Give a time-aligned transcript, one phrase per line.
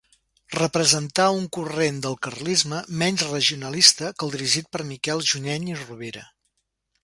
[0.53, 6.29] Representà un corrent del carlisme menys regionalista que el dirigit per Miquel Junyent i Rovira.